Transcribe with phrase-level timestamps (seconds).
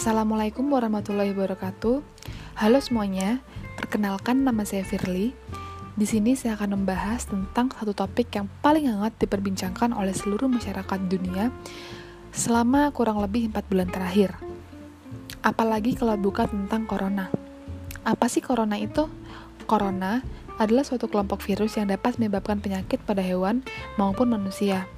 [0.00, 2.00] Assalamualaikum warahmatullahi wabarakatuh.
[2.56, 3.44] Halo semuanya,
[3.76, 5.36] perkenalkan nama saya Firly.
[5.92, 11.04] Di sini saya akan membahas tentang satu topik yang paling hangat diperbincangkan oleh seluruh masyarakat
[11.04, 11.52] dunia
[12.32, 14.40] selama kurang lebih 4 bulan terakhir.
[15.44, 17.28] Apalagi kalau bukan tentang corona.
[18.00, 19.04] Apa sih corona itu?
[19.68, 20.24] Corona
[20.56, 23.60] adalah suatu kelompok virus yang dapat menyebabkan penyakit pada hewan
[24.00, 24.88] maupun manusia.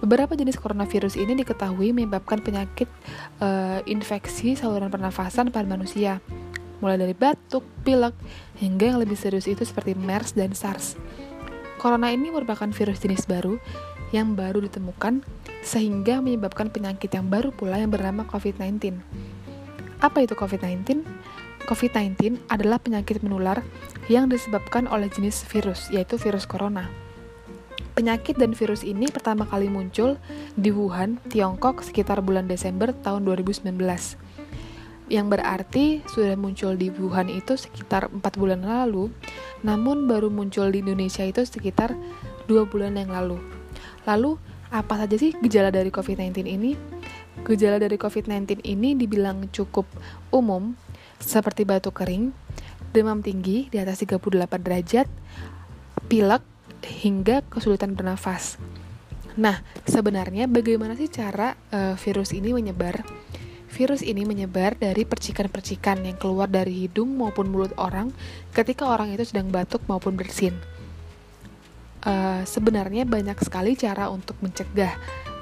[0.00, 2.88] Beberapa jenis coronavirus ini diketahui menyebabkan penyakit
[3.44, 6.24] uh, infeksi saluran pernafasan pada manusia,
[6.80, 8.16] mulai dari batuk, pilek,
[8.56, 10.96] hingga yang lebih serius itu seperti MERS dan SARS.
[11.76, 13.60] Corona ini merupakan virus jenis baru
[14.12, 15.20] yang baru ditemukan
[15.60, 18.96] sehingga menyebabkan penyakit yang baru pula yang bernama COVID-19.
[20.00, 21.04] Apa itu COVID-19?
[21.68, 23.60] COVID-19 adalah penyakit menular
[24.08, 26.88] yang disebabkan oleh jenis virus, yaitu virus corona.
[28.00, 30.16] Penyakit dan virus ini pertama kali muncul
[30.56, 33.76] di Wuhan, Tiongkok sekitar bulan Desember tahun 2019.
[35.12, 39.12] Yang berarti sudah muncul di Wuhan itu sekitar 4 bulan lalu,
[39.60, 41.92] namun baru muncul di Indonesia itu sekitar
[42.48, 43.36] 2 bulan yang lalu.
[44.08, 44.40] Lalu,
[44.72, 46.80] apa saja sih gejala dari COVID-19 ini?
[47.44, 49.84] Gejala dari COVID-19 ini dibilang cukup
[50.32, 50.72] umum,
[51.20, 52.32] seperti batuk kering,
[52.96, 54.24] demam tinggi di atas 38
[54.56, 55.04] derajat,
[56.08, 56.48] pilek,
[56.84, 58.56] hingga kesulitan bernafas.
[59.38, 63.06] Nah, sebenarnya bagaimana sih cara uh, virus ini menyebar?
[63.70, 68.10] Virus ini menyebar dari percikan-percikan yang keluar dari hidung maupun mulut orang
[68.50, 70.58] ketika orang itu sedang batuk maupun bersin.
[72.00, 74.96] Uh, sebenarnya banyak sekali cara untuk mencegah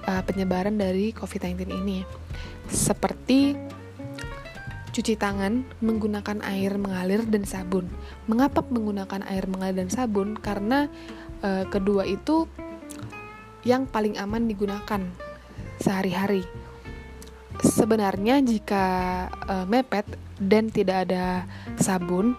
[0.05, 2.03] uh, penyebaran dari COVID-19 ini,
[2.69, 3.57] seperti
[4.99, 7.87] cuci tangan menggunakan air mengalir dan sabun.
[8.27, 10.35] Mengapa menggunakan air mengalir dan sabun?
[10.35, 10.91] Karena
[11.43, 12.47] uh, kedua itu
[13.67, 15.03] yang paling aman digunakan
[15.83, 16.47] sehari-hari.
[17.59, 18.85] Sebenarnya jika
[19.51, 20.07] uh, mepet
[20.39, 21.43] dan tidak ada
[21.75, 22.39] sabun,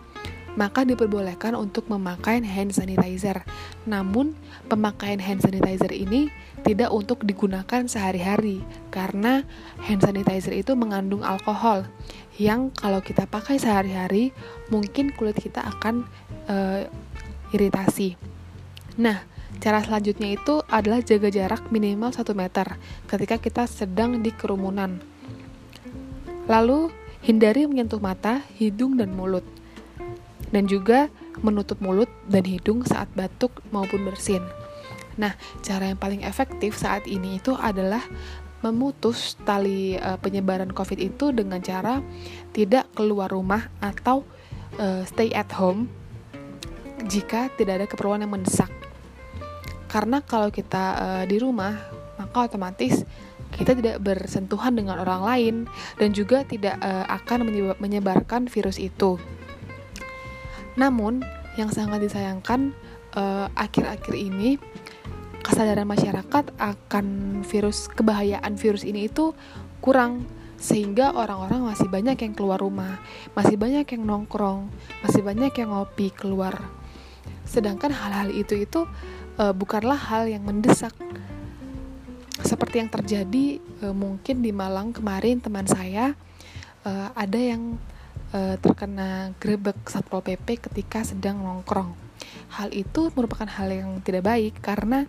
[0.56, 3.44] maka diperbolehkan untuk memakai hand sanitizer.
[3.84, 4.34] Namun,
[4.72, 6.32] pemakaian hand sanitizer ini
[6.64, 9.48] tidak untuk digunakan sehari-hari karena
[9.84, 11.88] hand sanitizer itu mengandung alkohol
[12.40, 14.32] yang kalau kita pakai sehari-hari
[14.72, 16.08] mungkin kulit kita akan
[16.48, 16.88] uh,
[17.52, 18.39] iritasi.
[19.00, 19.24] Nah,
[19.64, 22.76] cara selanjutnya itu adalah jaga jarak minimal 1 meter
[23.08, 25.00] ketika kita sedang di kerumunan.
[26.52, 26.92] Lalu,
[27.24, 29.48] hindari menyentuh mata, hidung, dan mulut.
[30.52, 31.08] Dan juga
[31.40, 34.44] menutup mulut dan hidung saat batuk maupun bersin.
[35.16, 35.32] Nah,
[35.64, 38.04] cara yang paling efektif saat ini itu adalah
[38.60, 42.04] memutus tali uh, penyebaran COVID itu dengan cara
[42.52, 44.28] tidak keluar rumah atau
[44.76, 45.88] uh, stay at home
[47.08, 48.79] jika tidak ada keperluan yang mendesak.
[49.90, 51.74] Karena kalau kita uh, di rumah,
[52.22, 53.02] maka otomatis
[53.50, 55.56] kita tidak bersentuhan dengan orang lain
[55.98, 57.50] dan juga tidak uh, akan
[57.82, 59.18] menyebarkan virus itu.
[60.78, 61.26] Namun,
[61.58, 62.72] yang sangat disayangkan
[63.18, 64.62] uh, akhir-akhir ini
[65.42, 67.06] kesadaran masyarakat akan
[67.42, 69.34] virus kebahayaan virus ini itu
[69.82, 70.30] kurang
[70.60, 73.00] sehingga orang-orang masih banyak yang keluar rumah,
[73.32, 74.68] masih banyak yang nongkrong,
[75.02, 76.60] masih banyak yang ngopi keluar.
[77.48, 78.84] Sedangkan hal-hal itu itu
[79.40, 80.92] uh, bukanlah hal yang mendesak.
[82.44, 86.16] Seperti yang terjadi uh, mungkin di Malang kemarin teman saya
[86.84, 87.80] uh, ada yang
[88.36, 91.96] uh, terkena grebek satpol pp ketika sedang nongkrong.
[92.60, 95.08] Hal itu merupakan hal yang tidak baik karena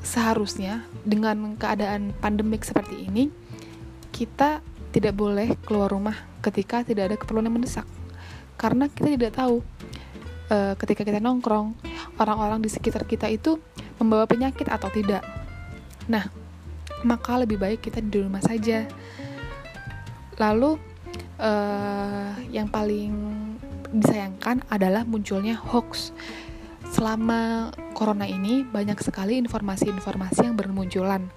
[0.00, 3.28] seharusnya dengan keadaan pandemik seperti ini
[4.14, 7.86] kita tidak boleh keluar rumah ketika tidak ada keperluan yang mendesak.
[8.60, 9.64] Karena kita tidak tahu
[10.52, 11.72] uh, ketika kita nongkrong
[12.20, 13.56] orang-orang di sekitar kita itu
[13.96, 15.24] membawa penyakit atau tidak.
[16.06, 16.28] Nah,
[17.02, 18.84] maka lebih baik kita di rumah saja.
[20.36, 20.76] Lalu
[21.40, 23.12] uh, yang paling
[23.90, 26.12] disayangkan adalah munculnya hoax.
[26.90, 31.30] Selama corona ini banyak sekali informasi-informasi yang bermunculan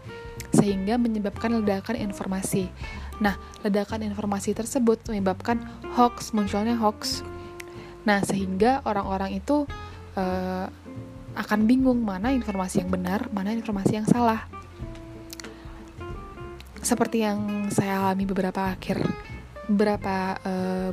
[0.54, 2.70] sehingga menyebabkan ledakan informasi.
[3.22, 5.62] Nah, ledakan informasi tersebut menyebabkan
[5.98, 7.26] hoax, munculnya hoax
[8.04, 9.64] Nah, sehingga orang-orang itu
[10.18, 10.68] uh,
[11.34, 14.46] akan bingung mana informasi yang benar, mana informasi yang salah.
[16.84, 19.02] Seperti yang saya alami beberapa akhir
[19.72, 20.92] beberapa uh,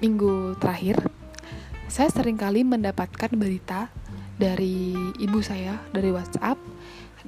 [0.00, 0.96] minggu terakhir,
[1.86, 3.92] saya sering kali mendapatkan berita
[4.40, 6.56] dari ibu saya dari WhatsApp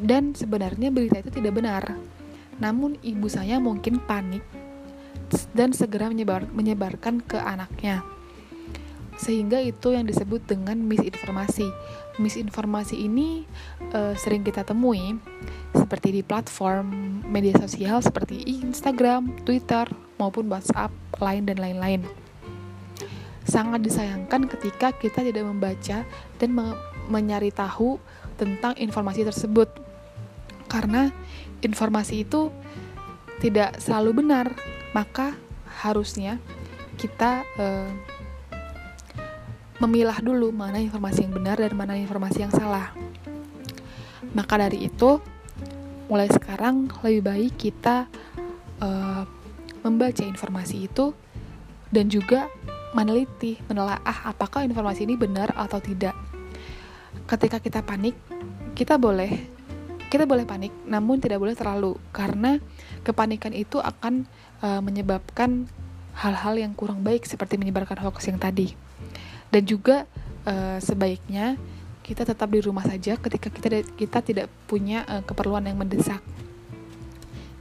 [0.01, 1.85] dan sebenarnya berita itu tidak benar.
[2.57, 4.41] Namun ibu saya mungkin panik
[5.53, 8.01] dan segera menyebar, menyebarkan ke anaknya
[9.23, 11.71] sehingga itu yang disebut dengan misinformasi.
[12.19, 13.47] Misinformasi ini
[13.95, 15.15] uh, sering kita temui
[15.71, 19.87] seperti di platform media sosial seperti Instagram, Twitter,
[20.19, 20.91] maupun WhatsApp,
[21.23, 22.03] Line, dan lain-lain.
[23.47, 26.03] Sangat disayangkan ketika kita tidak membaca
[26.43, 26.75] dan me
[27.11, 27.99] mencari tahu
[28.39, 29.67] tentang informasi tersebut,
[30.71, 31.11] karena
[31.63, 32.55] informasi itu
[33.43, 34.55] tidak selalu benar,
[34.95, 35.35] maka
[35.83, 36.39] harusnya
[36.95, 37.91] kita uh,
[39.83, 42.95] memilah dulu mana informasi yang benar dan mana informasi yang salah.
[44.31, 45.19] Maka dari itu,
[46.07, 48.07] mulai sekarang lebih baik kita
[48.79, 49.27] uh,
[49.83, 51.11] membaca informasi itu
[51.91, 52.47] dan juga
[52.95, 56.15] meneliti, menelaah apakah informasi ini benar atau tidak.
[57.27, 58.15] Ketika kita panik,
[58.79, 59.51] kita boleh
[60.13, 62.61] kita boleh panik, namun tidak boleh terlalu karena
[63.01, 64.29] kepanikan itu akan
[64.61, 65.67] uh, menyebabkan
[66.13, 68.92] hal-hal yang kurang baik seperti menyebarkan hoax yang tadi.
[69.53, 70.09] Dan juga
[70.49, 71.61] uh, sebaiknya
[72.03, 76.25] kita tetap di rumah saja ketika kita kita tidak punya uh, keperluan yang mendesak.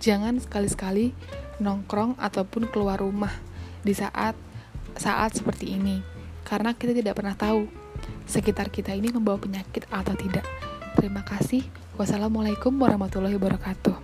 [0.02, 1.14] Jangan sekali-sekali
[1.62, 3.36] nongkrong ataupun keluar rumah
[3.86, 4.34] di saat
[4.98, 6.02] saat seperti ini
[6.42, 7.70] karena kita tidak pernah tahu
[8.26, 10.44] sekitar kita ini membawa penyakit atau tidak.
[10.98, 11.62] Terima kasih.
[11.96, 14.01] Wassalamualaikum warahmatullahi wabarakatuh.